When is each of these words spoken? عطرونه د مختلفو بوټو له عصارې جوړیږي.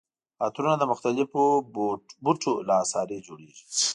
عطرونه 0.45 0.75
د 0.79 0.83
مختلفو 0.91 1.43
بوټو 2.23 2.53
له 2.67 2.73
عصارې 2.83 3.17
جوړیږي. 3.27 3.65